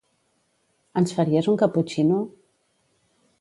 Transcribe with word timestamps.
Ens 1.01 1.13
faries 1.17 1.49
un 1.53 1.59
caputxino? 1.63 2.19